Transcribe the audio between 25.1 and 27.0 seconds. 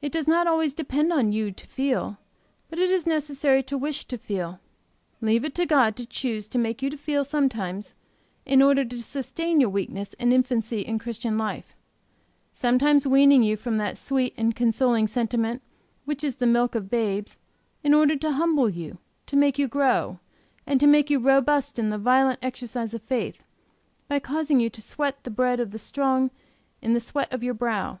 the bread of the strong in the